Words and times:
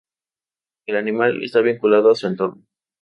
El 0.87 0.95
animal 0.95 1.43
está 1.43 1.61
vinculado 1.61 2.09
a 2.09 2.15
su 2.15 2.25
entorno. 2.25 2.63